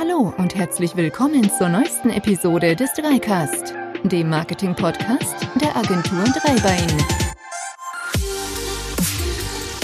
[0.00, 3.74] Hallo und herzlich willkommen zur neuesten Episode des Dreicast,
[4.04, 6.86] dem Marketing-Podcast der Agentur Dreibein.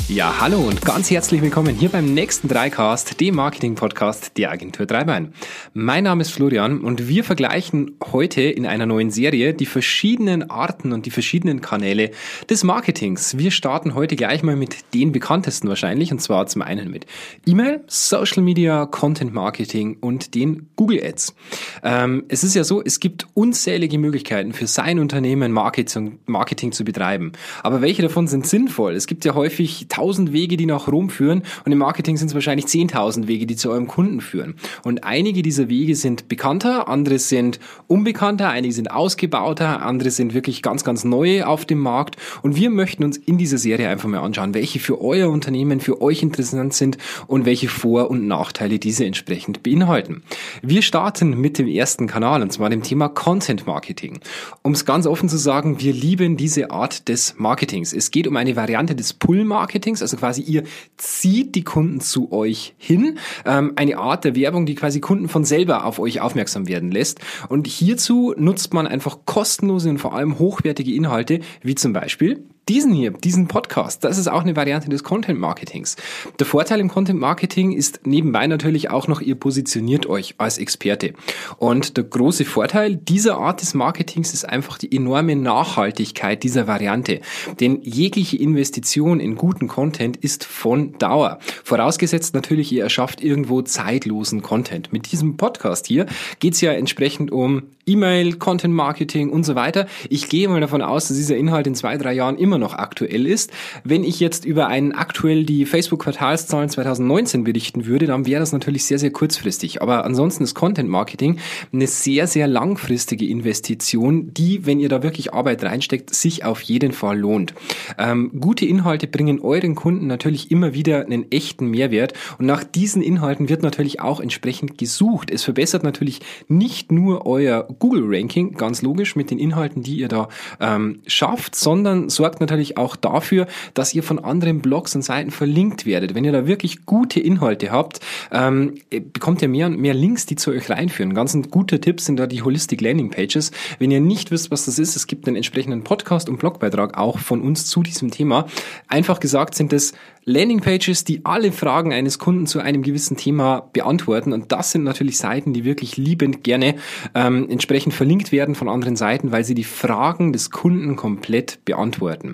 [0.06, 5.34] Ja, hallo und ganz herzlich willkommen hier beim nächsten Dreicast, dem Marketing-Podcast der Agentur Dreibein.
[5.76, 10.92] Mein Name ist Florian und wir vergleichen heute in einer neuen Serie die verschiedenen Arten
[10.92, 12.12] und die verschiedenen Kanäle
[12.48, 13.38] des Marketings.
[13.38, 17.06] Wir starten heute gleich mal mit den bekanntesten wahrscheinlich und zwar zum einen mit
[17.44, 21.34] E-Mail, Social Media, Content Marketing und den Google Ads.
[21.82, 26.84] Ähm, es ist ja so, es gibt unzählige Möglichkeiten für sein Unternehmen Marketing, Marketing zu
[26.84, 27.32] betreiben.
[27.64, 28.94] Aber welche davon sind sinnvoll?
[28.94, 32.34] Es gibt ja häufig tausend Wege, die nach Rom führen und im Marketing sind es
[32.34, 34.54] wahrscheinlich zehntausend Wege, die zu eurem Kunden führen.
[34.84, 40.62] Und einige dieser Wege sind bekannter, andere sind unbekannter, einige sind ausgebauter, andere sind wirklich
[40.62, 42.16] ganz, ganz neu auf dem Markt.
[42.42, 46.00] Und wir möchten uns in dieser Serie einfach mal anschauen, welche für euer Unternehmen, für
[46.00, 50.22] euch interessant sind und welche Vor- und Nachteile diese entsprechend beinhalten.
[50.62, 54.20] Wir starten mit dem ersten Kanal und zwar dem Thema Content Marketing.
[54.62, 57.92] Um es ganz offen zu sagen, wir lieben diese Art des Marketings.
[57.92, 60.64] Es geht um eine Variante des Pull-Marketings Marketings, also quasi ihr
[60.96, 65.44] zieht die Kunden zu euch hin, ähm, eine Art der Werbung, die quasi Kunden von
[65.54, 67.20] selber auf euch aufmerksam werden lässt.
[67.48, 72.94] Und hierzu nutzt man einfach kostenlose und vor allem hochwertige Inhalte, wie zum Beispiel diesen
[72.94, 75.96] hier, diesen Podcast, das ist auch eine Variante des Content Marketings.
[76.38, 81.12] Der Vorteil im Content Marketing ist nebenbei natürlich auch noch, ihr positioniert euch als Experte.
[81.58, 87.20] Und der große Vorteil dieser Art des Marketings ist einfach die enorme Nachhaltigkeit dieser Variante.
[87.60, 91.38] Denn jegliche Investition in guten Content ist von Dauer.
[91.64, 94.92] Vorausgesetzt natürlich, ihr erschafft irgendwo zeitlosen Content.
[94.92, 96.06] Mit diesem Podcast hier
[96.38, 99.86] geht es ja entsprechend um E-Mail, Content Marketing und so weiter.
[100.08, 102.74] Ich gehe mal davon aus, dass dieser Inhalt in zwei, drei Jahren immer immer noch
[102.74, 103.50] aktuell ist.
[103.82, 108.84] Wenn ich jetzt über einen aktuell die Facebook-Quartalszahlen 2019 berichten würde, dann wäre das natürlich
[108.84, 109.82] sehr, sehr kurzfristig.
[109.82, 111.38] Aber ansonsten ist Content Marketing
[111.72, 116.92] eine sehr, sehr langfristige Investition, die, wenn ihr da wirklich Arbeit reinsteckt, sich auf jeden
[116.92, 117.54] Fall lohnt.
[117.98, 123.02] Ähm, gute Inhalte bringen euren Kunden natürlich immer wieder einen echten Mehrwert und nach diesen
[123.02, 125.32] Inhalten wird natürlich auch entsprechend gesucht.
[125.32, 130.28] Es verbessert natürlich nicht nur euer Google-Ranking, ganz logisch, mit den Inhalten, die ihr da
[130.60, 135.86] ähm, schafft, sondern sorgt natürlich auch dafür, dass ihr von anderen Blogs und Seiten verlinkt
[135.86, 136.14] werdet.
[136.14, 138.00] Wenn ihr da wirklich gute Inhalte habt,
[138.32, 141.14] ähm, bekommt ihr mehr und mehr Links, die zu euch reinführen.
[141.14, 143.50] Ganz ein guter Tipp sind da die Holistic Landing Pages.
[143.78, 147.18] Wenn ihr nicht wisst, was das ist, es gibt einen entsprechenden Podcast und Blogbeitrag auch
[147.18, 148.46] von uns zu diesem Thema.
[148.88, 149.94] Einfach gesagt sind es
[150.26, 154.32] Landingpages, die alle Fragen eines Kunden zu einem gewissen Thema beantworten.
[154.32, 156.76] Und das sind natürlich Seiten, die wirklich liebend gerne
[157.14, 162.33] ähm, entsprechend verlinkt werden von anderen Seiten, weil sie die Fragen des Kunden komplett beantworten.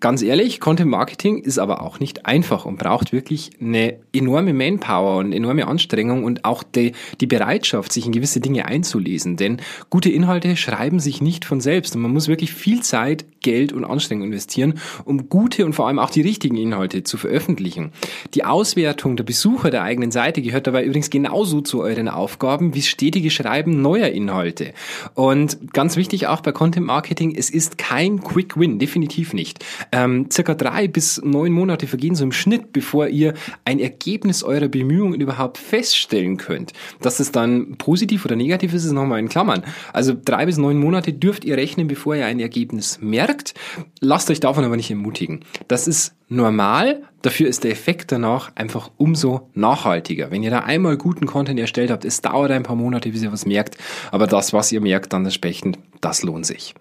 [0.00, 5.18] Ganz ehrlich, Content Marketing ist aber auch nicht einfach und braucht wirklich eine enorme Manpower
[5.18, 9.36] und enorme Anstrengung und auch die, die Bereitschaft, sich in gewisse Dinge einzulesen.
[9.36, 9.60] Denn
[9.90, 13.84] gute Inhalte schreiben sich nicht von selbst und man muss wirklich viel Zeit, Geld und
[13.84, 14.74] Anstrengung investieren,
[15.04, 17.92] um gute und vor allem auch die richtigen Inhalte zu veröffentlichen.
[18.34, 22.82] Die Auswertung der Besucher der eigenen Seite gehört dabei übrigens genauso zu euren Aufgaben wie
[22.82, 24.72] stetige Schreiben neuer Inhalte.
[25.14, 29.64] Und ganz wichtig auch bei Content Marketing, es ist kein Quick Win, definitiv nicht.
[29.92, 33.34] Ähm, circa drei bis neun Monate vergehen so im Schnitt, bevor ihr
[33.64, 36.72] ein Ergebnis eurer Bemühungen überhaupt feststellen könnt.
[37.00, 39.64] Dass es dann positiv oder negativ ist, ist nochmal in Klammern.
[39.92, 43.54] Also drei bis neun Monate dürft ihr rechnen, bevor ihr ein Ergebnis merkt.
[44.00, 45.40] Lasst euch davon aber nicht ermutigen.
[45.68, 50.30] Das ist normal, dafür ist der Effekt danach einfach umso nachhaltiger.
[50.30, 53.32] Wenn ihr da einmal guten Content erstellt habt, es dauert ein paar Monate, bis ihr
[53.32, 53.76] was merkt,
[54.12, 56.74] aber das, was ihr merkt, dann entsprechend, das lohnt sich.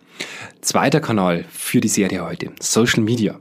[0.62, 3.40] Zweiter Kanal für die Serie heute, Social Media.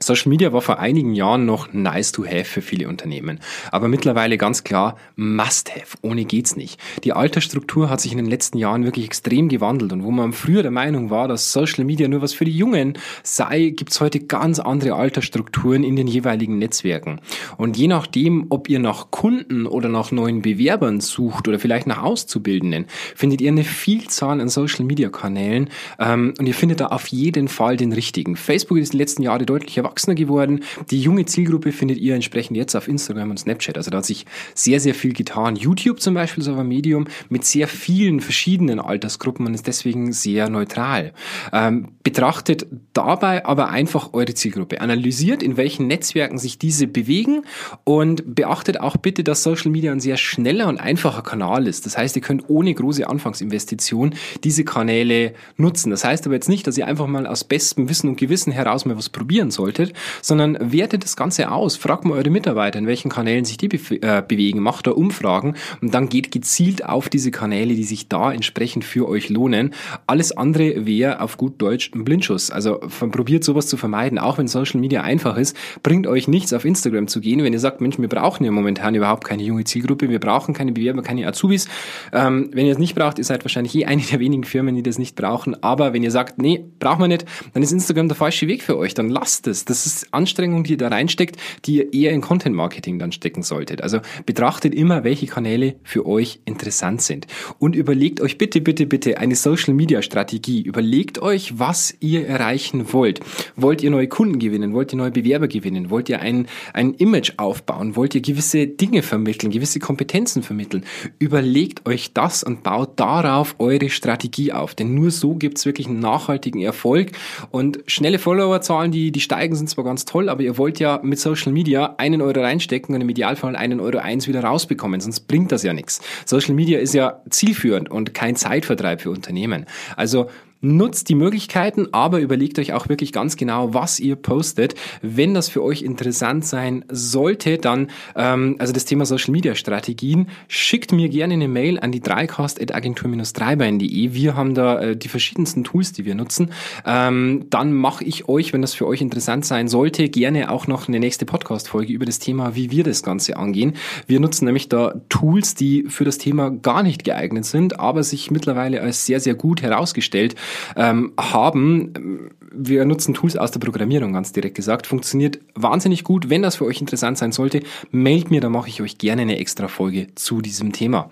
[0.00, 3.40] Social Media war vor einigen Jahren noch nice to have für viele Unternehmen,
[3.72, 5.96] aber mittlerweile ganz klar must have.
[6.02, 6.80] Ohne geht's nicht.
[7.04, 10.62] Die Altersstruktur hat sich in den letzten Jahren wirklich extrem gewandelt und wo man früher
[10.62, 14.58] der Meinung war, dass Social Media nur was für die Jungen sei, gibt's heute ganz
[14.58, 17.20] andere Altersstrukturen in den jeweiligen Netzwerken.
[17.56, 22.02] Und je nachdem, ob ihr nach Kunden oder nach neuen Bewerbern sucht oder vielleicht nach
[22.02, 27.08] Auszubildenden, findet ihr eine Vielzahl an Social Media Kanälen ähm, und ihr findet da auf
[27.08, 28.36] jeden Fall den richtigen.
[28.36, 30.60] Facebook ist in den letzten Jahren deutlich erwachsener geworden.
[30.90, 33.76] Die junge Zielgruppe findet ihr entsprechend jetzt auf Instagram und Snapchat.
[33.76, 35.56] Also da hat sich sehr, sehr viel getan.
[35.56, 40.12] YouTube zum Beispiel ist aber ein Medium mit sehr vielen verschiedenen Altersgruppen und ist deswegen
[40.12, 41.12] sehr neutral.
[41.52, 44.80] Ähm, betrachtet dabei aber einfach eure Zielgruppe.
[44.80, 47.42] Analysiert, in welchen Netzwerken sich diese bewegen
[47.84, 51.86] und beachtet auch bitte, dass Social Media ein sehr schneller und einfacher Kanal ist.
[51.86, 54.14] Das heißt, ihr könnt ohne große Anfangsinvestition
[54.44, 55.90] diese Kanäle nutzen.
[55.90, 58.84] Das heißt aber jetzt nicht, dass ihr einfach mal aus bestem Wissen und Gewissen heraus
[58.84, 59.92] mal was probieren solltet, postet,
[60.22, 61.76] sondern wertet das Ganze aus.
[61.76, 65.54] Fragt mal eure Mitarbeiter, in welchen Kanälen sich die be äh, bewegen, macht da Umfragen
[65.80, 69.74] und dann geht gezielt auf diese Kanäle, die sich da entsprechend für euch lohnen.
[70.06, 72.50] Alles andere wäre auf gut Deutsch ein Blindschuss.
[72.50, 76.64] Also probiert sowas zu vermeiden, auch wenn Social Media einfach ist, bringt euch nichts auf
[76.64, 80.08] Instagram zu gehen, wenn ihr sagt, Mensch, wir brauchen ja momentan überhaupt keine junge Zielgruppe,
[80.08, 81.68] wir brauchen keine Bewerber, keine Azubis.
[82.12, 84.82] Ähm, wenn ihr es nicht braucht, ihr seid wahrscheinlich eh eine der wenigen Firmen, die
[84.82, 88.16] das nicht brauchen, aber wenn ihr sagt, nee, braucht man nicht, dann ist Instagram der
[88.16, 89.64] falsche Weg für euch, dann lasst es.
[89.68, 91.36] Das ist Anstrengung, die ihr da reinsteckt,
[91.66, 93.82] die ihr eher in Content Marketing dann stecken solltet.
[93.82, 97.26] Also betrachtet immer, welche Kanäle für euch interessant sind
[97.58, 100.62] und überlegt euch bitte, bitte, bitte eine Social Media Strategie.
[100.62, 103.20] Überlegt euch, was ihr erreichen wollt.
[103.56, 104.72] Wollt ihr neue Kunden gewinnen?
[104.72, 105.90] Wollt ihr neue Bewerber gewinnen?
[105.90, 107.94] Wollt ihr ein, ein Image aufbauen?
[107.94, 110.84] Wollt ihr gewisse Dinge vermitteln, gewisse Kompetenzen vermitteln?
[111.18, 114.74] Überlegt euch das und baut darauf eure Strategie auf.
[114.74, 117.12] Denn nur so gibt's wirklich einen nachhaltigen Erfolg.
[117.50, 121.18] Und schnelle Followerzahlen, die, die steigen, sind zwar ganz toll, aber ihr wollt ja mit
[121.18, 125.52] Social Media einen Euro reinstecken und im Idealfall einen Euro eins wieder rausbekommen, sonst bringt
[125.52, 126.00] das ja nichts.
[126.24, 129.66] Social Media ist ja zielführend und kein Zeitvertreib für Unternehmen.
[129.96, 130.28] Also
[130.60, 134.74] Nutzt die Möglichkeiten, aber überlegt euch auch wirklich ganz genau, was ihr postet.
[135.02, 140.26] Wenn das für euch interessant sein sollte, dann, ähm, also das Thema Social Media Strategien,
[140.48, 144.14] schickt mir gerne eine Mail an die dreicast.agentur-dreibein.de.
[144.14, 146.50] Wir haben da äh, die verschiedensten Tools, die wir nutzen.
[146.84, 150.88] Ähm, dann mache ich euch, wenn das für euch interessant sein sollte, gerne auch noch
[150.88, 153.74] eine nächste Podcast-Folge über das Thema, wie wir das Ganze angehen.
[154.08, 158.32] Wir nutzen nämlich da Tools, die für das Thema gar nicht geeignet sind, aber sich
[158.32, 160.34] mittlerweile als sehr, sehr gut herausgestellt
[160.76, 162.30] ähm, haben.
[162.50, 164.86] Wir nutzen Tools aus der Programmierung, ganz direkt gesagt.
[164.86, 166.30] Funktioniert wahnsinnig gut.
[166.30, 169.38] Wenn das für euch interessant sein sollte, meldet mir, da mache ich euch gerne eine
[169.38, 171.10] extra Folge zu diesem Thema.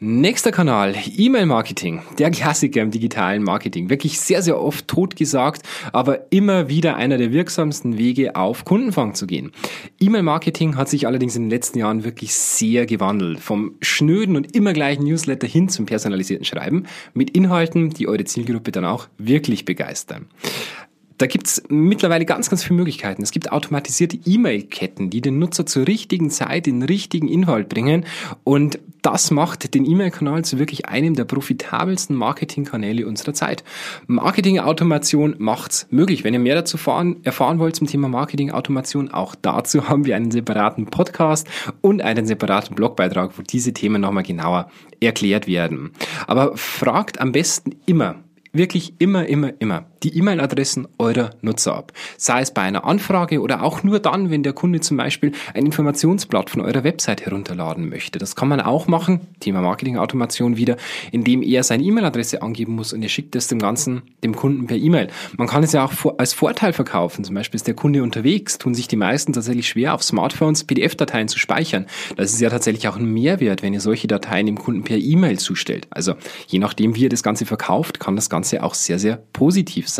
[0.00, 3.90] Nächster Kanal, E-Mail-Marketing, der Klassiker im digitalen Marketing.
[3.90, 5.62] Wirklich sehr, sehr oft totgesagt,
[5.92, 9.52] aber immer wieder einer der wirksamsten Wege, auf Kundenfang zu gehen.
[10.00, 13.38] E-Mail-Marketing hat sich allerdings in den letzten Jahren wirklich sehr gewandelt.
[13.38, 18.72] Vom schnöden und immer gleichen Newsletter hin zum personalisierten Schreiben mit Inhalten, die eure Zielgruppe
[18.72, 20.26] dann auch wirklich begeistern
[21.18, 23.22] da gibt's mittlerweile ganz, ganz viele Möglichkeiten.
[23.22, 28.04] Es gibt automatisierte E-Mail-Ketten, die den Nutzer zur richtigen Zeit den richtigen Inhalt bringen.
[28.42, 33.62] Und das macht den E-Mail-Kanal zu wirklich einem der profitabelsten Marketingkanäle unserer Zeit.
[34.06, 36.24] Marketing-Automation macht's möglich.
[36.24, 40.32] Wenn ihr mehr dazu fahren, erfahren wollt zum Thema Marketing-Automation, auch dazu haben wir einen
[40.32, 41.46] separaten Podcast
[41.80, 44.68] und einen separaten Blogbeitrag, wo diese Themen nochmal genauer
[45.00, 45.92] erklärt werden.
[46.26, 48.16] Aber fragt am besten immer,
[48.52, 51.92] wirklich immer, immer, immer die E-Mail-Adressen eurer Nutzer ab.
[52.16, 55.66] Sei es bei einer Anfrage oder auch nur dann, wenn der Kunde zum Beispiel ein
[55.66, 58.18] Informationsblatt von eurer Website herunterladen möchte.
[58.18, 60.76] Das kann man auch machen, Thema Marketing-Automation wieder,
[61.10, 64.76] indem er seine E-Mail-Adresse angeben muss und ihr schickt es dem Ganzen dem Kunden per
[64.76, 65.08] E-Mail.
[65.36, 67.24] Man kann es ja auch als Vorteil verkaufen.
[67.24, 71.28] Zum Beispiel ist der Kunde unterwegs, tun sich die meisten tatsächlich schwer, auf Smartphones PDF-Dateien
[71.28, 71.86] zu speichern.
[72.16, 75.38] Das ist ja tatsächlich auch ein Mehrwert, wenn ihr solche Dateien dem Kunden per E-Mail
[75.38, 75.86] zustellt.
[75.90, 76.14] Also
[76.46, 79.93] je nachdem, wie ihr das Ganze verkauft, kann das Ganze auch sehr, sehr positiv sein.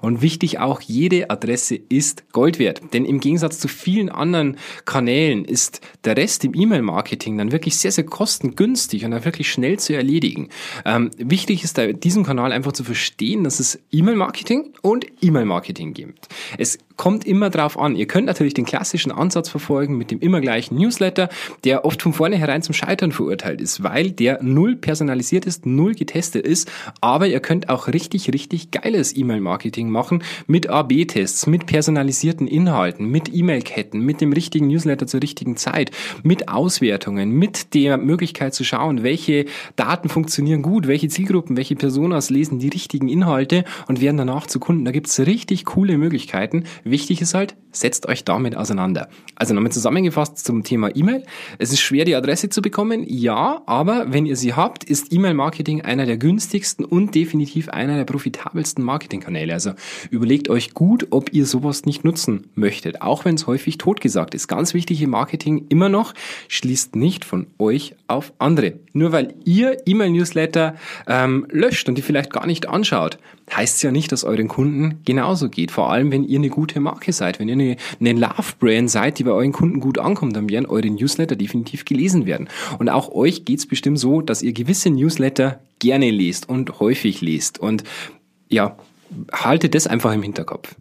[0.00, 2.80] Und wichtig auch, jede Adresse ist Gold wert.
[2.92, 7.92] Denn im Gegensatz zu vielen anderen Kanälen ist der Rest im E-Mail-Marketing dann wirklich sehr,
[7.92, 10.48] sehr kostengünstig und dann wirklich schnell zu erledigen.
[10.84, 16.28] Ähm, wichtig ist da diesem Kanal einfach zu verstehen, dass es E-Mail-Marketing und E-Mail-Marketing gibt.
[16.58, 17.96] Es kommt immer drauf an.
[17.96, 21.28] Ihr könnt natürlich den klassischen Ansatz verfolgen mit dem immer gleichen Newsletter,
[21.64, 26.46] der oft von vornherein zum Scheitern verurteilt ist, weil der null personalisiert ist, null getestet
[26.46, 26.70] ist.
[27.00, 33.34] Aber ihr könnt auch richtig, richtig geiles E-Mail-Marketing machen mit AB-Tests, mit personalisierten Inhalten, mit
[33.34, 35.90] E-Mail-Ketten, mit dem richtigen Newsletter zur richtigen Zeit,
[36.22, 42.30] mit Auswertungen, mit der Möglichkeit zu schauen, welche Daten funktionieren gut, welche Zielgruppen, welche Personas
[42.30, 44.84] lesen die richtigen Inhalte und werden danach zu Kunden.
[44.84, 46.64] Da gibt's richtig coole Möglichkeiten.
[46.92, 49.08] Wichtig ist halt, setzt euch damit auseinander.
[49.34, 51.24] Also nochmal zusammengefasst zum Thema E-Mail.
[51.56, 55.80] Es ist schwer, die Adresse zu bekommen, ja, aber wenn ihr sie habt, ist E-Mail-Marketing
[55.80, 59.54] einer der günstigsten und definitiv einer der profitabelsten Marketingkanäle.
[59.54, 59.72] Also
[60.10, 64.46] überlegt euch gut, ob ihr sowas nicht nutzen möchtet, auch wenn es häufig totgesagt ist.
[64.46, 66.12] Ganz wichtig im Marketing immer noch,
[66.48, 68.74] schließt nicht von euch auf andere.
[68.92, 73.16] Nur weil ihr E-Mail-Newsletter ähm, löscht und die vielleicht gar nicht anschaut,
[73.54, 75.70] heißt es ja nicht, dass euren Kunden genauso geht.
[75.70, 79.24] Vor allem, wenn ihr eine gute Marke seid, wenn ihr eine, eine Love-Brand seid, die
[79.24, 82.48] bei euren Kunden gut ankommt, dann werden eure Newsletter definitiv gelesen werden.
[82.78, 87.58] Und auch euch geht's bestimmt so, dass ihr gewisse Newsletter gerne lest und häufig lest.
[87.58, 87.84] Und
[88.48, 88.76] ja,
[89.32, 90.74] haltet das einfach im Hinterkopf.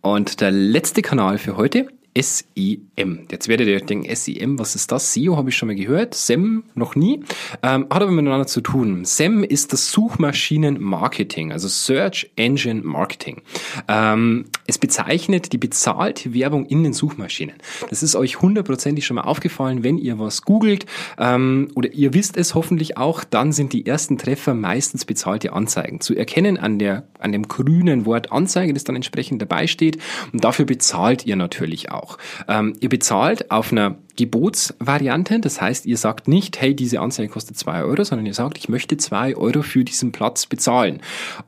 [0.00, 1.88] Und der letzte Kanal für heute
[2.18, 3.26] SEM.
[3.30, 5.14] Jetzt werdet ihr denken, SEM, was ist das?
[5.14, 7.22] SEO habe ich schon mal gehört, SEM noch nie,
[7.62, 9.04] ähm, hat aber miteinander zu tun.
[9.04, 13.42] SEM ist das Suchmaschinenmarketing, also Search Engine Marketing.
[13.86, 17.56] Ähm, es bezeichnet die bezahlte Werbung in den Suchmaschinen.
[17.90, 20.86] Das ist euch hundertprozentig schon mal aufgefallen, wenn ihr was googelt
[21.18, 26.00] ähm, oder ihr wisst es hoffentlich auch, dann sind die ersten Treffer meistens bezahlte Anzeigen.
[26.00, 29.98] Zu erkennen an, der, an dem grünen Wort Anzeige, das dann entsprechend dabei steht
[30.32, 31.99] und dafür bezahlt ihr natürlich auch.
[32.48, 35.40] Ähm, ihr bezahlt auf einer Gebotsvariante.
[35.40, 38.68] Das heißt, ihr sagt nicht, hey, diese Anzeige kostet zwei Euro, sondern ihr sagt, ich
[38.68, 41.00] möchte zwei Euro für diesen Platz bezahlen.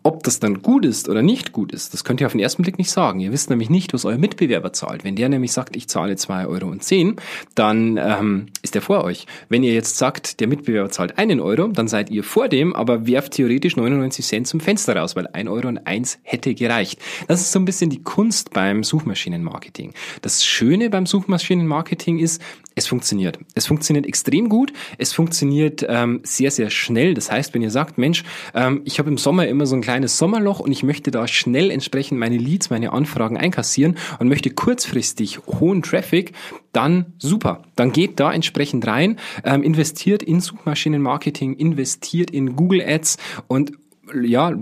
[0.03, 2.63] Ob das dann gut ist oder nicht gut ist, das könnt ihr auf den ersten
[2.63, 3.21] Blick nicht sagen.
[3.21, 5.05] Ihr wisst nämlich nicht, was euer Mitbewerber zahlt.
[5.05, 7.17] Wenn der nämlich sagt, ich zahle zwei Euro und zehn,
[7.55, 9.27] dann ähm, ist er vor euch.
[9.51, 13.07] Wenn ihr jetzt sagt, der Mitbewerber zahlt einen Euro, dann seid ihr vor dem, aber
[13.07, 16.99] werft theoretisch 99 Cent zum Fenster raus, weil ein Euro und eins hätte gereicht.
[17.29, 19.93] Das ist so ein bisschen die Kunst beim Suchmaschinenmarketing.
[20.23, 22.41] Das Schöne beim Suchmaschinenmarketing ist,
[22.75, 23.39] es funktioniert.
[23.55, 24.73] Es funktioniert extrem gut.
[24.99, 27.15] Es funktioniert ähm, sehr, sehr schnell.
[27.15, 30.19] Das heißt, wenn ihr sagt, Mensch, ähm, ich habe im Sommer immer so ein kleines
[30.19, 35.41] Sommerloch und ich möchte da schnell entsprechend meine Leads, meine Anfragen einkassieren und möchte kurzfristig
[35.47, 36.33] hohen Traffic,
[36.73, 37.63] dann super.
[37.77, 43.73] Dann geht da entsprechend rein, ähm, investiert in Suchmaschinenmarketing, investiert in Google Ads und
[44.23, 44.53] ja,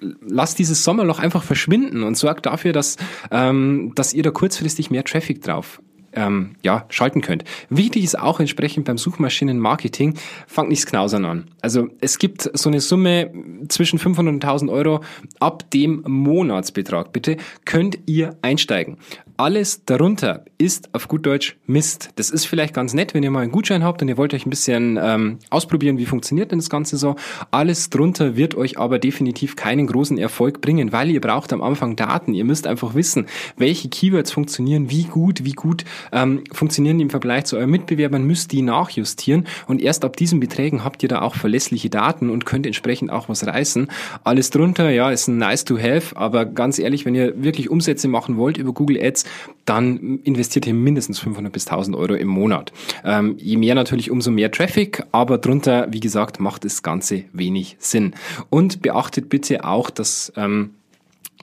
[0.00, 2.96] lasst dieses Sommerloch einfach verschwinden und sorgt dafür, dass,
[3.30, 5.80] ähm, dass ihr da kurzfristig mehr Traffic drauf
[6.18, 7.44] ähm, ja, schalten könnt.
[7.70, 10.14] Wichtig ist auch entsprechend beim Suchmaschinenmarketing,
[10.46, 11.44] fangt nichts knausern an.
[11.62, 13.30] Also es gibt so eine Summe
[13.68, 15.00] zwischen 500 und 1000 Euro
[15.38, 18.98] ab dem Monatsbetrag, bitte, könnt ihr einsteigen.
[19.40, 22.10] Alles darunter ist auf gut Deutsch Mist.
[22.16, 24.44] Das ist vielleicht ganz nett, wenn ihr mal einen Gutschein habt und ihr wollt euch
[24.44, 27.14] ein bisschen ähm, ausprobieren, wie funktioniert denn das Ganze so.
[27.52, 31.94] Alles drunter wird euch aber definitiv keinen großen Erfolg bringen, weil ihr braucht am Anfang
[31.94, 32.34] Daten.
[32.34, 37.10] Ihr müsst einfach wissen, welche Keywords funktionieren, wie gut, wie gut ähm, funktionieren die im
[37.10, 41.22] Vergleich zu euren Mitbewerbern, müsst die nachjustieren und erst ab diesen Beträgen habt ihr da
[41.22, 43.88] auch verlässliche Daten und könnt entsprechend auch was reißen.
[44.24, 48.08] Alles drunter, ja, ist ein nice to have, aber ganz ehrlich, wenn ihr wirklich Umsätze
[48.08, 49.24] machen wollt über Google Ads,
[49.64, 52.72] dann investiert ihr mindestens 500 bis 1000 Euro im Monat.
[53.04, 57.76] Ähm, je mehr natürlich, umso mehr Traffic, aber drunter, wie gesagt, macht das Ganze wenig
[57.78, 58.14] Sinn.
[58.50, 60.70] Und beachtet bitte auch, dass ähm,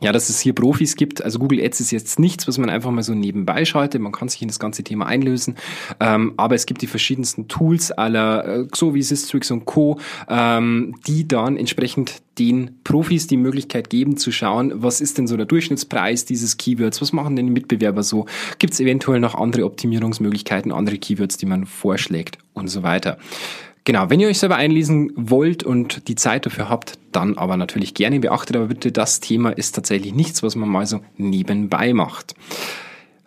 [0.01, 1.23] ja, dass es hier Profis gibt.
[1.23, 4.01] Also Google Ads ist jetzt nichts, was man einfach mal so nebenbei schaltet.
[4.01, 5.55] Man kann sich in das ganze Thema einlösen.
[5.99, 10.95] Ähm, aber es gibt die verschiedensten Tools aller, äh, so wie Sistrix und Co., ähm,
[11.07, 15.45] die dann entsprechend den Profis die Möglichkeit geben zu schauen, was ist denn so der
[15.45, 18.25] Durchschnittspreis dieses Keywords, was machen denn die Mitbewerber so,
[18.59, 23.17] gibt es eventuell noch andere Optimierungsmöglichkeiten, andere Keywords, die man vorschlägt und so weiter.
[23.85, 27.93] Genau, wenn ihr euch selber einlesen wollt und die Zeit dafür habt, dann aber natürlich
[27.93, 32.33] gerne beachtet, aber bitte das Thema ist tatsächlich nichts, was man mal so nebenbei macht.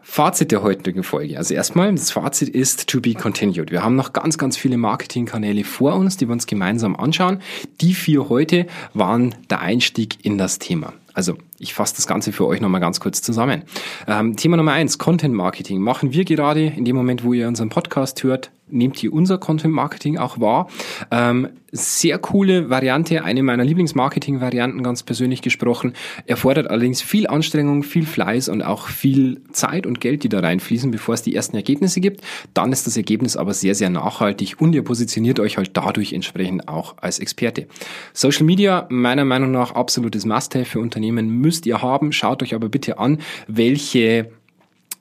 [0.03, 1.39] Fazit der heutigen Folge.
[1.39, 3.71] Also erstmal, das Fazit ist to be continued.
[3.71, 7.41] Wir haben noch ganz, ganz viele Marketingkanäle vor uns, die wir uns gemeinsam anschauen.
[7.81, 10.93] Die vier heute waren der Einstieg in das Thema.
[11.15, 13.63] Also ich fasse das Ganze für euch nochmal ganz kurz zusammen.
[14.09, 15.81] Ähm, Thema Nummer eins, Content Marketing.
[15.81, 19.75] Machen wir gerade in dem Moment, wo ihr unseren Podcast hört, nehmt ihr unser Content
[19.75, 20.69] Marketing auch wahr.
[21.11, 25.93] Ähm, sehr coole Variante, eine meiner Lieblingsmarketing-Varianten, ganz persönlich gesprochen.
[26.27, 30.91] Erfordert allerdings viel Anstrengung, viel Fleiß und auch viel Zeit und Geld, die da reinfließen,
[30.91, 32.23] bevor es die ersten Ergebnisse gibt.
[32.55, 36.69] Dann ist das Ergebnis aber sehr, sehr nachhaltig und ihr positioniert euch halt dadurch entsprechend
[36.69, 37.67] auch als Experte.
[38.15, 42.13] Social Media, meiner Meinung nach absolutes Must-Have für Unternehmen müsst ihr haben.
[42.13, 44.31] Schaut euch aber bitte an, welche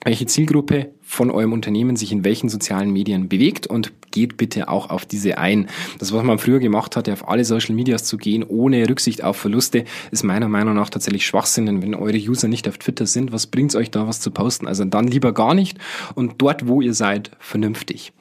[0.07, 4.89] welche Zielgruppe von eurem Unternehmen sich in welchen sozialen Medien bewegt und geht bitte auch
[4.89, 5.67] auf diese ein.
[5.99, 9.35] Das, was man früher gemacht hatte, auf alle Social Medias zu gehen, ohne Rücksicht auf
[9.35, 11.65] Verluste, ist meiner Meinung nach tatsächlich Schwachsinn.
[11.65, 14.65] Denn wenn eure User nicht auf Twitter sind, was bringt's euch da was zu posten?
[14.65, 15.77] Also dann lieber gar nicht
[16.15, 18.13] und dort, wo ihr seid, vernünftig.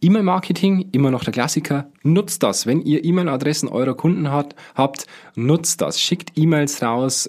[0.00, 1.90] E-Mail-Marketing, immer noch der Klassiker.
[2.02, 2.66] Nutzt das.
[2.66, 6.00] Wenn ihr E-Mail-Adressen eurer Kunden hat, habt, nutzt das.
[6.00, 7.28] Schickt E-Mails raus,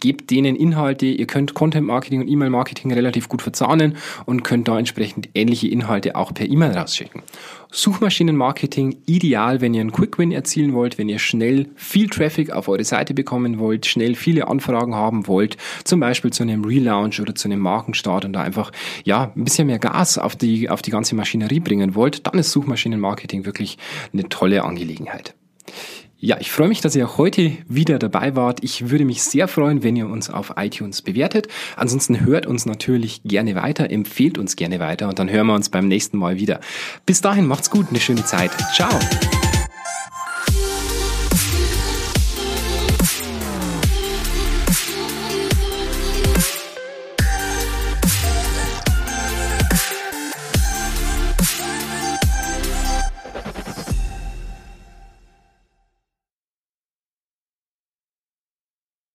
[0.00, 3.96] gebt denen Inhalte, ihr könnt Content Marketing und E-Mail Marketing relativ gut verzahnen
[4.26, 7.22] und könnt da entsprechend ähnliche Inhalte auch per E-Mail rausschicken.
[7.70, 12.68] Suchmaschinenmarketing ideal, wenn ihr einen Quick Win erzielen wollt, wenn ihr schnell viel Traffic auf
[12.68, 17.34] eure Seite bekommen wollt, schnell viele Anfragen haben wollt, zum Beispiel zu einem Relaunch oder
[17.34, 18.70] zu einem Markenstart und da einfach
[19.04, 22.52] ja ein bisschen mehr Gas auf die auf die ganze Maschinerie bringen wollt, dann ist
[22.52, 23.76] Suchmaschinenmarketing wirklich
[24.12, 25.34] eine tolle Angelegenheit.
[26.24, 28.64] Ja, ich freue mich, dass ihr heute wieder dabei wart.
[28.64, 31.48] Ich würde mich sehr freuen, wenn ihr uns auf iTunes bewertet.
[31.76, 35.68] Ansonsten hört uns natürlich gerne weiter, empfehlt uns gerne weiter und dann hören wir uns
[35.68, 36.60] beim nächsten Mal wieder.
[37.04, 38.52] Bis dahin macht's gut, eine schöne Zeit.
[38.74, 38.88] Ciao.